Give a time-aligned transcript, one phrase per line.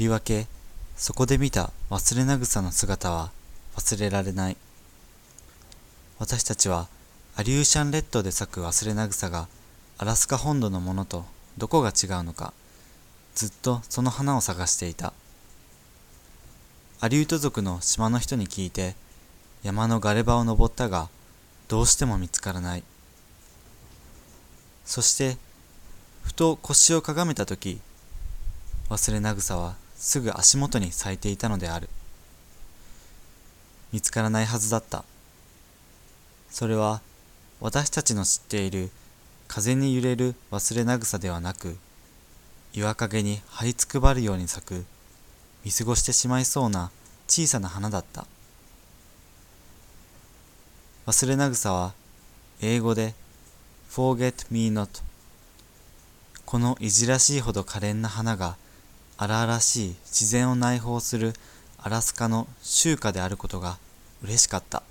[0.00, 0.46] りわけ
[0.96, 3.30] そこで見た忘れな草の姿は
[3.76, 4.56] 忘れられない。
[6.18, 6.88] 私たちは
[7.36, 9.46] アリューシャン列島で咲く忘れな草が
[9.98, 11.24] アラスカ本土のものと
[11.56, 12.52] どこが違うのか
[13.34, 15.12] ずっとその花を探していた。
[17.00, 18.94] アリュート族の島の人に聞いて
[19.62, 21.08] 山のガレ場を登ったが
[21.68, 22.82] どうしても見つからない。
[24.84, 25.36] そして
[26.24, 27.80] ふと腰をかがめた時
[28.90, 31.90] 忘れな草はすぐ足元に咲いていたのである。
[33.92, 35.04] 見つからないはずだった。
[36.50, 37.02] それは
[37.60, 38.88] 私たちの知っている
[39.46, 41.76] 風に揺れる忘れな草ではなく
[42.72, 44.84] 岩陰に張りつくばるように咲く
[45.64, 46.90] 見過ごしてしまいそうな
[47.28, 48.26] 小さな花だった。
[51.06, 51.92] 忘れな草は
[52.62, 53.14] 英語で
[53.90, 55.02] Forget me not
[56.46, 58.56] このいじらしいほど可憐な花が
[59.22, 61.34] 荒々しい自然を内包する
[61.76, 63.76] アラスカの集家であることが
[64.22, 64.82] 嬉しかった。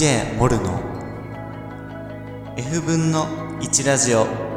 [0.00, 0.80] DJ モルの
[2.56, 3.26] F 分の
[3.60, 4.26] 1ラジオ「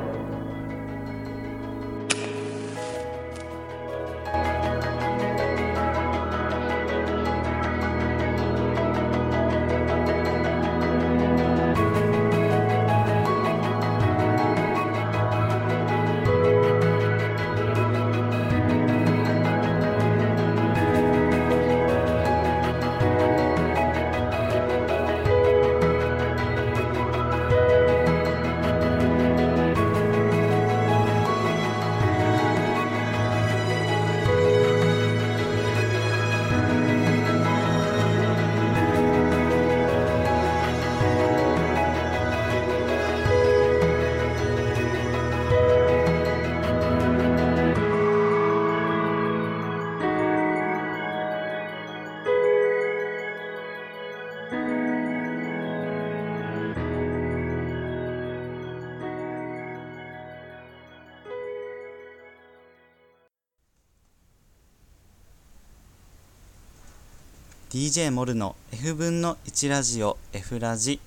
[67.73, 70.99] DJ モルの F 分の1ラジオ F ラジ」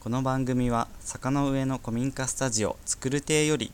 [0.00, 3.70] この番組は坂の上の古民家スタジオ作る亭より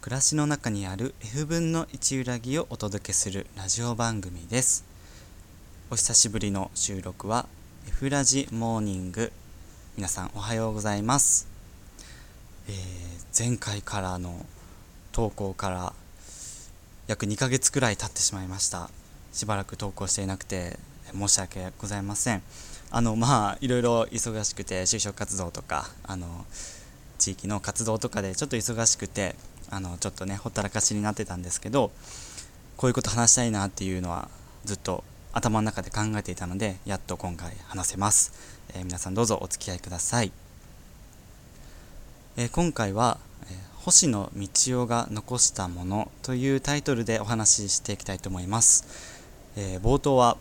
[0.00, 4.86] 暮らしの中にある F 分の1裏木をお届けするラジオ番組です。
[5.90, 7.46] お久しぶりの収録は
[7.88, 9.30] F ラジモーニング。
[9.98, 11.46] 皆さんおはようございます、
[12.68, 14.46] えー前回からの
[15.12, 15.92] 投稿から
[17.06, 18.88] 約2ヶ月くらい経ってしまいました。
[19.34, 20.78] しばらく投稿していなくて
[21.16, 22.42] 申し訳ございません。
[22.90, 26.44] あのまあいろいろ忙しくて就職活動とかあの
[27.18, 29.36] 地域の活動とかでちょっと忙しくて
[29.70, 31.92] あのちょっとねほったらかしになってたんですけど
[32.76, 34.28] こういうこと話したいなっていうのは
[34.64, 38.32] ずっと頭の中で考えていたのでやっと今回話せます、
[38.74, 40.32] えー皆さんどうぞお付き合いください、
[42.36, 44.48] えー今回は、えー星野道
[44.82, 48.84] 夫が残したものというタイトルでお話ししていきたいと思います、
[49.56, 50.36] え冒頭は、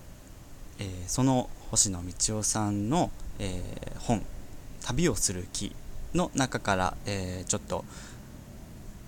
[0.79, 4.25] えーその星野道夫さんの、えー本
[4.81, 5.75] 「旅をする木」
[6.15, 7.85] の中から、えーちょっと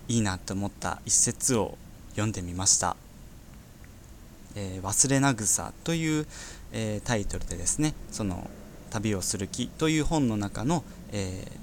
[0.08, 1.78] いいなと思った一節を
[2.12, 2.96] 読んでみました
[4.56, 6.28] 「え忘れな草」という、
[6.74, 8.50] えタイトルでですねその
[8.92, 11.62] 「旅をする木」という本の中の、えー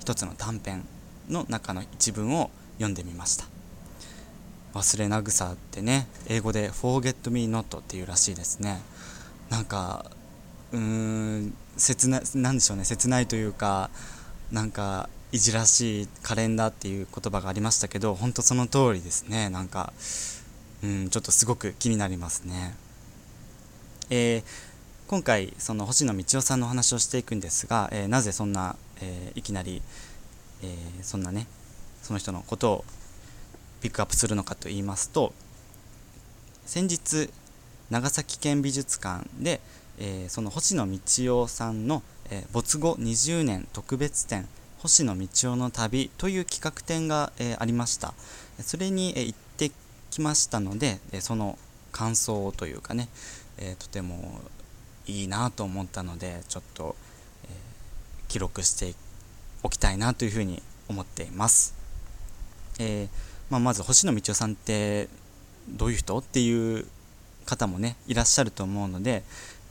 [0.00, 0.86] 一つの短編
[1.28, 3.44] の中の一文を読んでみました。
[4.72, 8.80] 忘れな草ってね英語で Forget me not っていうらしいですね。
[9.50, 10.10] なんか
[10.72, 13.90] うーん切ななんでしょうね切ないというか
[14.50, 19.50] なんかいじらしいカレンダーっていう言葉がありましたけど本当その通りですね。
[19.50, 19.92] なんか
[20.82, 22.74] うんちょっとすごく気になりますね。
[24.10, 24.44] えー
[25.08, 29.80] 今回その星野道夫さんのお話をしていくんですが、えーなぜそんな、えーいきなり、
[30.62, 31.46] えそんなね
[32.02, 32.84] その人のことを
[33.80, 35.32] ピックアップするのかと言いますと
[36.66, 37.30] 先日
[37.90, 39.60] 長崎県美術館で、
[39.98, 40.98] えーその星野道
[41.42, 44.46] 夫さんの、えー没後20年特別展
[44.78, 48.14] 星野道夫の旅という企画展が、えありました。
[48.60, 49.72] それに、え行って
[50.10, 51.58] きましたので、えその
[51.90, 53.08] 感想というかね、
[53.58, 54.40] えとても
[55.06, 56.94] いいなと思ったのでちょっと、
[57.44, 57.48] え
[58.28, 58.94] 記録して
[59.64, 61.74] おきたいなというふうに思っています、
[62.78, 63.08] え、
[63.50, 65.08] まあ、まず星野道夫さんって
[65.68, 66.18] どういう人？
[66.18, 66.86] っていう
[67.48, 69.22] 方もねいらっしゃると思うので、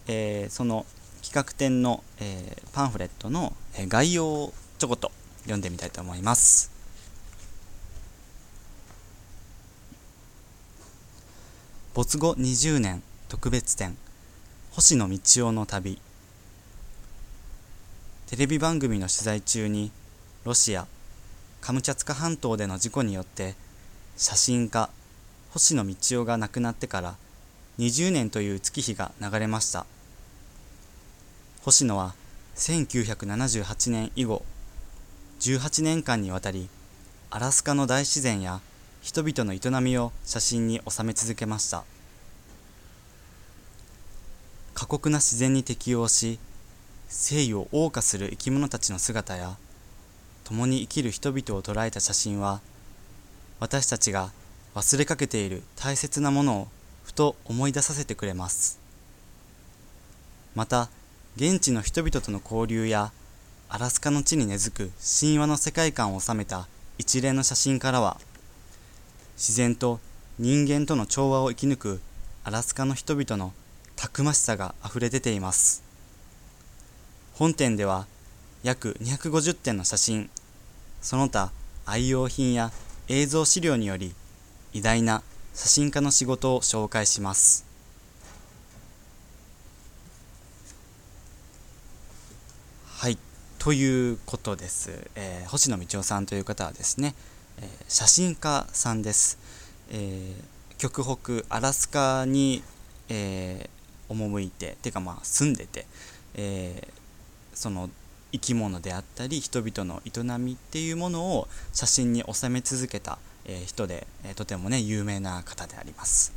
[0.08, 0.86] えー、その
[1.22, 3.54] 企画展の、えー、パンフレットの
[3.88, 6.72] 概要をちょこっと読んでみたいと思います。
[11.94, 13.98] 没後20年特別展
[14.72, 16.00] 星野道夫の旅
[18.28, 19.92] テレビ番組の取材中に
[20.44, 20.86] ロシア
[21.60, 23.56] カムチャツカ半島での事故によって
[24.16, 24.92] 写真家
[25.50, 27.16] 星野道夫が亡くなってから
[27.80, 29.86] 20年という月日が流れました。
[31.62, 32.16] 星野は
[32.56, 34.44] 1978年以後
[35.42, 36.70] 18年間にわたり
[37.30, 38.62] アラスカの大自然や
[39.02, 41.84] 人々の営みを写真に収め続けました。
[44.74, 46.40] 過酷な自然に適応し
[47.10, 49.56] 生意を謳歌する生き物たちの姿や
[50.44, 52.62] 共に生きる人々を捉えた写真は
[53.60, 54.32] 私たちが
[54.74, 56.68] 忘れかけている大切なものを
[57.08, 58.80] ふと思い出させてくれます。
[60.56, 60.90] また
[61.38, 63.14] 現地の人々との交流や
[63.70, 66.68] アラスカの地に根付く神話の世界観を収めた
[66.98, 68.20] 一連の写真からは
[69.36, 70.02] 自然と
[70.38, 72.02] 人間との調和を生き抜く
[72.44, 73.54] アラスカの人々の
[73.96, 75.84] たくましさがあふれ出ています。
[77.36, 78.06] 本展では
[78.64, 80.30] 約250点の写真
[81.02, 81.52] その他
[81.86, 82.72] 愛用品や
[83.08, 84.14] 映像資料により
[84.74, 85.24] 偉大な
[85.58, 87.66] 写真家の仕事を紹介します。
[92.86, 93.18] はい。
[93.58, 97.16] ということです、えー、星野道夫さんという方はですね、
[97.60, 99.40] えー、写真家さんです、
[99.90, 102.62] えー、極北アラスカに、
[103.10, 103.68] え
[104.10, 105.88] 赴いててかまあ住んでて、
[106.36, 106.88] え
[107.56, 107.90] その
[108.32, 116.34] 生き物であったり人々の営みっていうものを写真に収め続けた、え人で、えとてもね有名な方であります。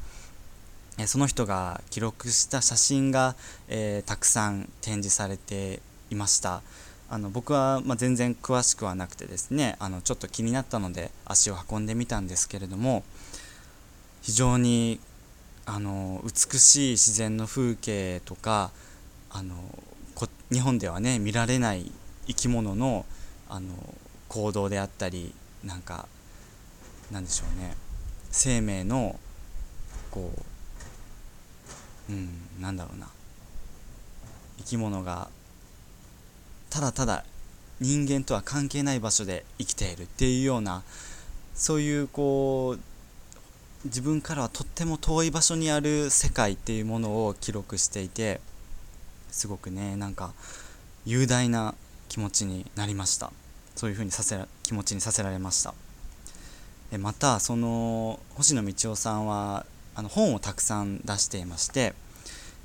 [0.98, 3.34] えその人が記録した写真が、
[3.68, 5.80] えたくさん展示されて
[6.10, 6.62] いました。
[7.12, 13.02] あの僕は、ま全然詳しくはなくてですねあのちょっと気になったので足を運んでみたんですけれども
[14.22, 15.00] 非常に
[15.66, 18.70] あの美しい自然の風景とか
[19.28, 19.54] あの
[20.52, 21.90] 日本ではね見られない
[22.26, 23.04] 生き物の
[23.48, 23.70] あの
[24.28, 25.34] 行動であったり
[25.64, 26.06] なんか
[27.10, 27.76] なんでしょうね。
[28.30, 29.18] 生命の
[30.10, 30.32] こ
[32.08, 32.28] ううん
[32.60, 33.08] なんだろうな。
[34.58, 35.28] 生き物が
[36.68, 37.24] ただただ
[37.80, 40.82] 人間とは関係ない場所で生きているっていうような
[41.54, 42.80] そういうこう
[43.84, 48.40] 自分からはとっても遠い場所にある世界っていうものを記録していて
[49.30, 50.32] すごくねなんか
[51.06, 51.74] 雄大な
[52.08, 53.32] 気持ちになりました。
[53.74, 55.72] そういうふうにさせ気持ちにさせられました。
[56.98, 59.64] またその星野道夫さんは
[59.94, 61.94] あの本をたくさん出していまして、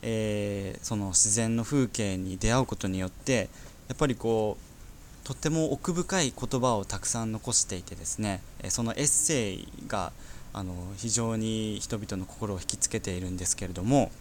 [0.02, 3.50] えー、その自然の風景に出会うことによって
[3.88, 10.12] やっぱりこうとっても奥深い言葉をたくさん残していてですねそのエッセイが
[10.54, 14.12] あの非常に人々の心を引きつけているんですけれども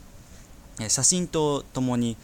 [0.88, 2.16] 写真とともに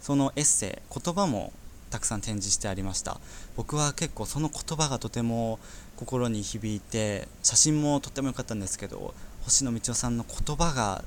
[0.00, 1.52] そのエッセイ言葉も
[1.90, 3.20] たくさん展示してありました。
[3.56, 5.60] 僕は結構その言葉がとても
[5.96, 11.04] 心に響いて写真もとても良かったんですけど星野道夫さんの言葉が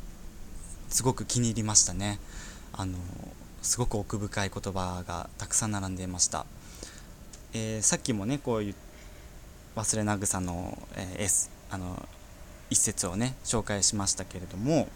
[0.89, 2.19] すごく気に入りましたね。
[2.73, 2.97] あの
[3.61, 6.45] すごく奥深い言葉がたくさん並んでいました、
[7.53, 8.75] えー、さっきもねこういう
[9.75, 12.07] 忘れなぐさの,、えー、S あの
[12.69, 14.87] 一節をね紹介しましたけれども、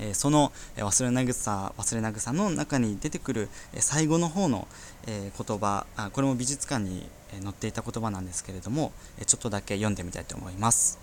[0.00, 4.66] え、その忘れなぐさ忘れなぐさの中に出てくる最後の方の、
[5.06, 7.08] え言葉あこれも美術館に
[7.42, 8.92] 載っていた言葉なんですけれども
[9.24, 10.98] ちょっとだけ読んでみたいと思います。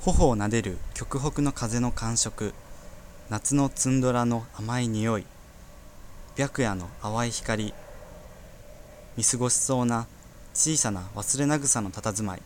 [0.00, 2.54] 頬を撫でる極北の風の感触
[3.28, 5.26] 夏のツンドラの甘い匂い
[6.36, 7.74] 白夜の淡い光
[9.16, 10.06] 見過ごしそうな
[10.54, 12.42] 小さな忘れなぐさの佇まい。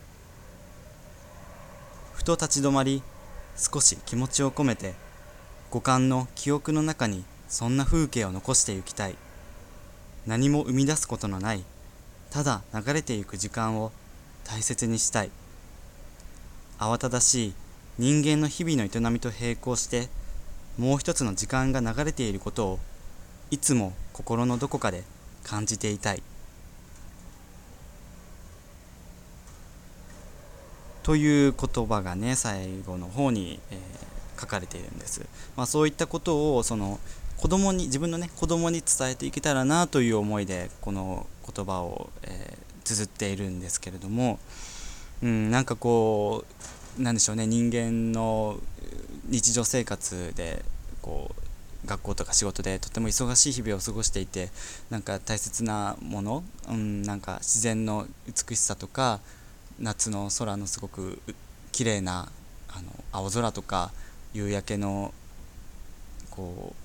[2.21, 3.01] ふと立ち止まり
[3.57, 4.93] 少し気持ちを込めて
[5.71, 9.15] 五感の記憶の中にそんな風景を残してゆきたい。
[10.27, 11.63] 何も生み出すことのない
[12.29, 13.91] ただ流れてゆく時間を
[14.43, 15.31] 大切にしたい。
[16.77, 17.53] 慌ただしい
[17.97, 20.07] 人間の日々の営みと並行して
[20.77, 22.79] もう一つの時間が流れていることを
[23.49, 25.05] いつも心のどこかで
[25.43, 26.21] 感じていたい。
[31.03, 36.99] という言葉がね最後の方に、えー、書かれているんです、まあ、そういったことをその
[37.37, 44.39] 子供に自分のね子供に伝えていけたらなという思いでこの言葉を、えー、綴っているんですけれども、
[45.23, 46.45] うん、なんかこ
[46.99, 48.59] うなんでしょうね人間の
[49.27, 50.63] 日常生活で
[51.01, 54.49] こう学校とか仕事でとても忙しい日々を過ごしていて
[54.91, 59.19] なんか大切なもの、うん、なんか自然の美しさとか
[59.81, 61.19] 夏の空のすごく
[61.71, 62.31] 綺麗な
[62.69, 63.91] あの青空とか
[64.33, 65.13] 夕焼けの
[66.29, 66.75] こう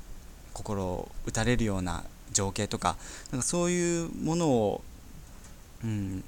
[0.52, 2.96] 心を打たれるような情景とか
[3.30, 4.84] なんかそういうものを、
[5.84, 6.24] うん、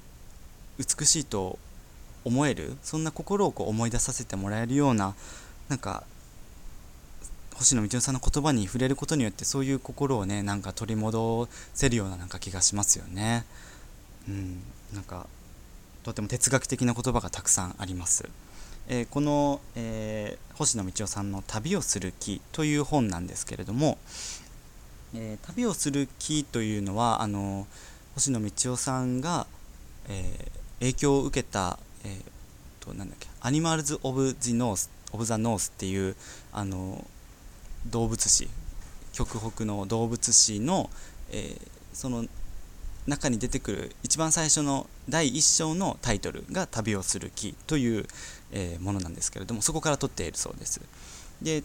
[0.77, 1.59] 美しいと
[2.23, 5.15] 思えるそんな心をこう思い出させてもらえるような
[5.67, 6.03] なんか
[7.55, 13.45] 星野道夫さんの言葉に触れることによってそういう心をねなんか取り戻せるようななんか気がしますよね。
[14.27, 14.61] うん、
[14.93, 15.27] なんか
[16.03, 18.29] とても哲学的な言葉がたくさんあります。
[18.87, 23.99] えー、この、えー、星野道夫さんの「旅をする木」という本なんですけれども、
[25.13, 27.67] えー、旅をする木というのはあの
[28.15, 29.45] 星野道夫さんが、
[30.07, 36.15] え影響を受けた、えー、となんだっけ Animals of the North of the North っていう
[36.51, 37.05] あの
[37.85, 38.49] 動物誌
[39.13, 40.89] 極北の動物誌の、
[41.29, 41.55] え
[41.93, 42.25] その
[43.09, 48.07] 中に出てくる一番最初の第1章のタイトルが「旅をする木」という、
[48.51, 50.79] えー、ものなんですけれどもそこから取っているそうです。
[51.41, 51.63] で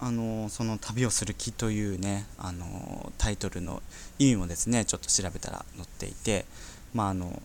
[0.00, 3.82] あのその「旅をする木」というねあのタイトルの
[4.18, 6.46] 意味もですねちょっと調べたら載っていて
[6.94, 7.40] まああの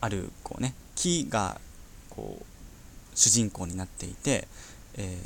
[0.00, 1.60] あるこうね木が
[2.10, 2.44] こう
[3.14, 4.48] 主人公になっていて、
[4.94, 5.18] え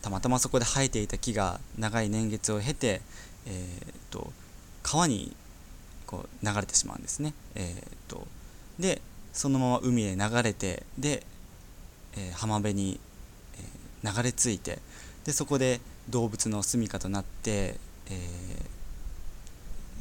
[0.00, 3.02] ー、たまたまそこで生えていた木が長い年月を経て、
[3.46, 4.32] えーと
[4.88, 5.36] 川に
[6.08, 7.34] こう流れてしまうんですね。
[7.54, 8.26] えーと、
[8.78, 9.02] で
[9.34, 11.22] そのまま海へ流れてで、
[12.16, 12.98] えー、浜辺に、
[14.02, 14.78] え、流れ着いて
[15.26, 17.76] でそこで動物の住みかとなって、
[18.10, 18.18] え、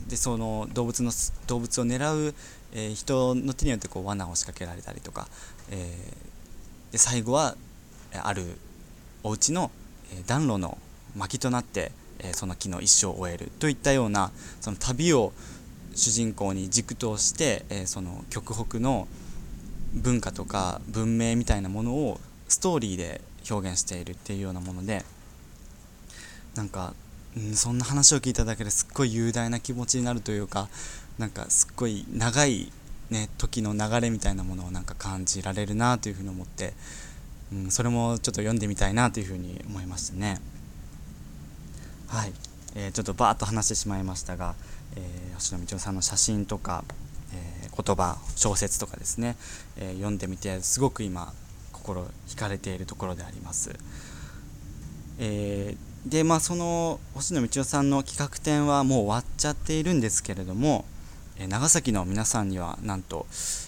[0.08, 1.12] でその動物の
[1.46, 2.34] 動物を狙う、
[2.72, 5.28] え人の手によってこう罠を仕掛けられたりとか、
[5.70, 5.94] え
[6.94, 7.58] で最後は
[8.14, 8.58] ある
[9.24, 9.70] お家の
[10.26, 10.78] 暖炉の
[11.18, 15.34] 薪となって、えその木の一生を終えるといったようなその旅を
[15.98, 19.08] 主人公に軸として、えー、その極北の
[19.96, 25.04] 文化とか文明みたいなものをストーリーで表現しているっていうようなもので
[26.56, 26.94] なんか、
[27.36, 30.70] うん、そんな話を聞いただけですっごい雄大な気持ちになるというか
[31.18, 32.72] なんかすっごい長い、
[33.10, 36.74] ね、時の流れみたいなものをなんか感じられるなというふうに思って、
[37.51, 40.39] うん、それもちょっと読んでみたいなというふうに思いましたね。
[42.08, 42.34] はい、
[42.75, 44.54] えー、ちょっとバーッと話してしまいましたが、
[44.98, 46.84] えー、星野道夫さんの写真とか、
[47.34, 49.38] えー、言葉小説とかですね、
[49.77, 51.34] えー、読んでみてすごく今
[51.72, 53.77] 心惹かれているところであります。
[55.20, 60.86] えー、でまあその星野道夫さんの企画展はもう終わっちゃっているんですけれども、
[61.38, 63.25] え長崎の皆さんにはなんと、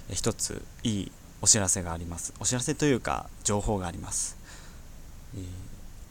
[0.09, 4.37] えー、一ついいお知らせがありますお知らせというか情報があります、
[5.35, 5.43] えー、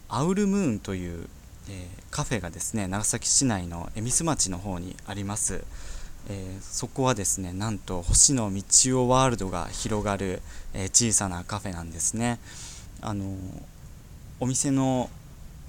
[0.09, 1.29] アウルムーンという
[1.71, 5.63] えー、カフェがですね長崎市内の恵比寿町の方にあります、
[6.29, 8.63] えー、そこはですねなんと星野道
[9.03, 10.41] 夫ワールドが広がる、
[10.73, 12.39] えー、小さなカフェなんですね。
[13.01, 13.37] あの
[14.41, 15.11] お店の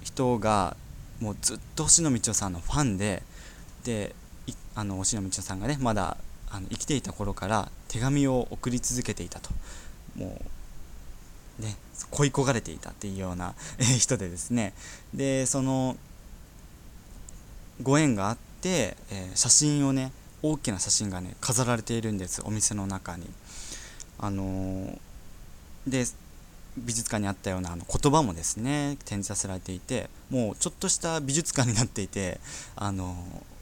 [0.02, 0.76] 人が
[1.20, 3.22] もうずっと星野道夫さんのファンで
[3.84, 4.14] で
[4.74, 6.16] あの星野道夫さんがねまだ
[6.50, 9.50] あの生きていた頃から手紙を送り続けていたと。
[10.16, 10.40] も
[11.58, 11.76] うね
[12.10, 13.54] 恋焦がれていたっていうような
[13.98, 14.72] 人でですね。
[15.14, 15.96] でその
[17.82, 23.28] ご縁があって、えー、写真をね大きな写真がね飾られているんですお店の中に。
[24.18, 24.98] あのー、
[25.86, 26.04] で
[26.76, 32.38] 美術館にあったようなあの言葉もですね展示させられていてもうちょっとした美術館になっていて
[32.76, 33.16] あの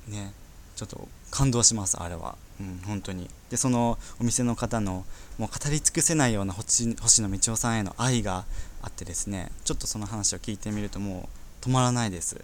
[0.08, 0.32] ー、ね
[0.76, 3.28] ちょっと感動しますあれは、うん、本当に。
[3.50, 5.04] でそのお店の方の
[5.38, 8.44] もう語り尽くせないような星星野道夫さんへの愛が
[8.82, 11.28] あってですねちょっとその話を聞いてみるとも
[11.62, 12.40] う止まらないです、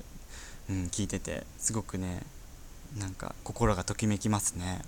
[0.71, 2.23] うん、聞いててすごくね
[2.99, 4.83] なんか心がときめきますね。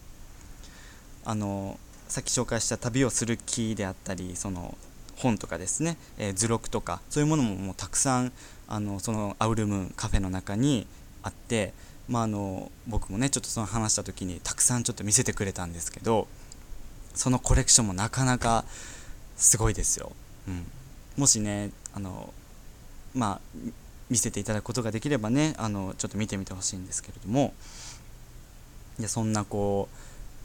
[1.24, 1.78] あの
[2.08, 4.78] さっき紹介した旅をする気であったりその
[5.16, 8.32] 本とかですね、えー、図録とかそういうものももうたくさん
[8.68, 10.86] あのそのアウルムーンカフェの中に
[11.22, 11.72] あって
[12.08, 16.28] まあ、あの僕もねちょっとその話した時にたくさんちょっと見せてくれたんですけど
[17.14, 18.64] そのコレクションもなかなか
[19.36, 20.12] すごいですよ。
[20.48, 20.66] うん、
[21.16, 22.32] もしねあの
[23.14, 23.70] まあ
[24.08, 27.54] 見せていただくことができればねあのちょっと見てみてほしいんですけれども
[29.00, 29.96] でそんなこう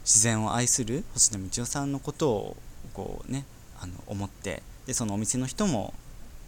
[0.04, 2.56] 自然を愛する星野道夫さんのことを
[2.92, 3.44] こうね
[3.80, 5.94] あの思ってでそのお店の人も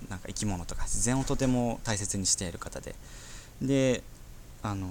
[0.09, 2.95] なんか生き物とか自然をとても大切にしている方で
[3.63, 4.03] で
[4.65, 4.87] あの、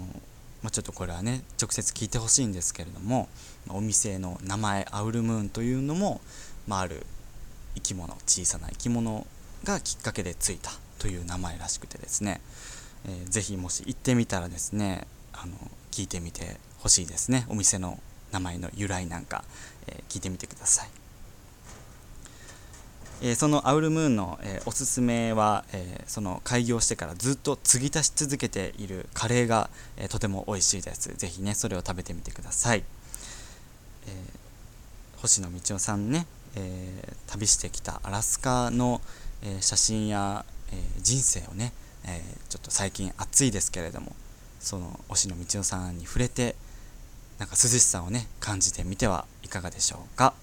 [0.62, 3.28] まあ、ちょっとこれはね直接聞いてほしいんですけれども
[3.68, 6.22] お店の名前アウルムーンというのも、
[6.68, 7.06] まあ、ある
[7.76, 9.26] 生き物小さな生き物
[9.64, 12.40] がきっかけでついたという名前らしくてですね、
[13.06, 15.54] えー、ぜひもし行ってみたらですねあの
[15.92, 17.46] 聞いてみてほしいですね。
[17.50, 18.00] お店の
[18.32, 19.44] 名前の由来なんか、
[19.88, 20.90] えー、聞いてみてください、
[23.22, 31.14] えー、そのアウルムーンの、えー、おすすめは、えその開業してからずっと継ぎ足し続けているカレーが、えとても美味しいです。
[31.16, 32.84] ぜひねそれを食べてみてください、
[34.08, 34.12] え
[35.18, 39.02] 星野道夫さんね、え旅してきたアラスカの、
[39.42, 41.74] え写真や、え人生をね、
[42.06, 44.14] えちょっと最近暑いですけれども
[44.60, 46.56] その星野道夫さんに触れて
[47.40, 50.34] なんか涼しさをね感じてみてはいかがでしょうか、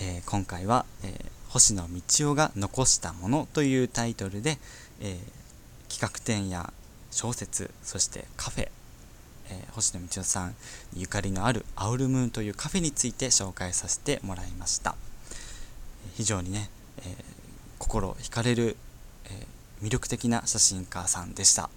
[0.00, 4.58] えー、今回は、えー、星野道夫が残したものというタイトルで、
[5.00, 6.72] えー、企画展や
[7.10, 8.68] 小説そしてカフェ、
[9.48, 10.54] え星野道夫さん
[10.94, 14.96] ゆかりのあるアウルムーンというカフェについて紹介させてもらいました
[16.14, 16.70] 非常にね、
[17.04, 17.14] え
[17.78, 18.76] 心惹かれる、
[19.26, 19.46] え
[19.82, 21.68] 魅力的な写真家さんでした。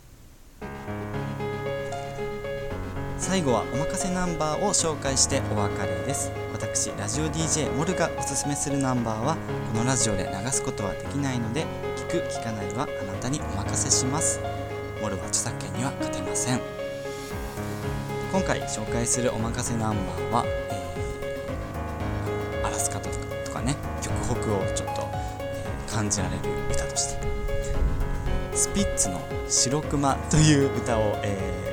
[3.20, 6.32] 最後はおまかせナンバーを紹介してお別れです。
[6.54, 9.36] 私ラジオ DJ モルがおすすめするナンバーは
[9.74, 14.40] このラジオで流すことはできないので聞く聞かないはあなたにお任せします。
[15.02, 16.62] モルは著作権には勝てません。
[18.32, 25.10] 今回紹介するおまかせナンバーは、えー、アラスカとかとかね極北をちょっと、
[25.40, 27.28] えー、感じられる歌として。
[28.54, 29.20] スピッツの
[29.50, 31.67] 「白熊」という歌を、えー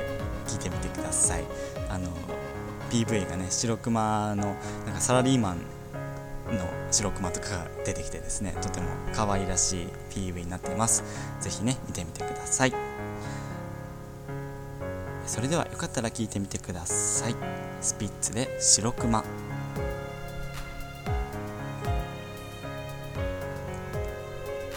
[2.95, 5.57] PV がね白熊のなんかサラリーマン
[6.55, 11.03] の白熊とかが出てきてですねとても可愛らしい PV になっています。
[11.41, 12.73] 是非ね見てみてください。
[15.25, 17.35] それではよかったら聞いてみてください。
[17.81, 19.25] スピッツで白熊。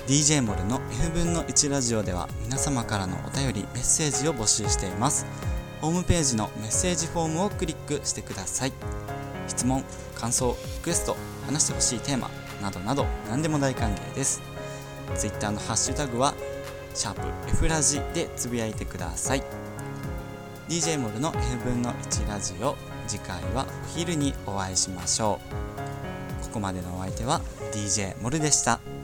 [0.09, 5.27] DJ モルの F 分の1ラジオでは皆様からのお便りメッセージを募集しています。
[5.81, 8.73] ホームページのメッセージフォームをクリックしてください。
[9.47, 14.41] 質問感想リクエスト話してほしいテーマなどなど何でも大歓迎です。
[15.17, 16.35] Twitter のハッシュタグは
[16.95, 19.43] シャープ F ラジでつぶやいてください。
[20.69, 25.41] DJ モルの F 分の1ラジオ次回はお昼にお会いしましょ
[26.43, 26.45] う。
[26.45, 27.41] ここまでのお相手は
[27.73, 28.98] DJ モルでした。